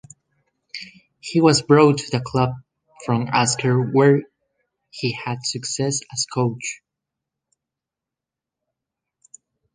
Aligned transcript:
He 1.19 1.41
was 1.41 1.61
brought 1.61 1.99
to 1.99 2.09
the 2.09 2.23
club 2.25 2.53
from 3.05 3.27
Asker 3.31 3.79
where 3.79 4.23
he 4.89 5.11
had 5.11 5.45
success 5.45 5.99
as 6.11 6.25
coach. 6.25 6.81